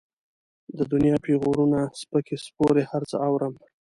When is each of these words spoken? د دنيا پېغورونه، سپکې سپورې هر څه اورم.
د 0.77 0.79
دنيا 0.91 1.15
پېغورونه، 1.25 1.79
سپکې 1.99 2.35
سپورې 2.45 2.83
هر 2.91 3.01
څه 3.09 3.15
اورم. 3.27 3.53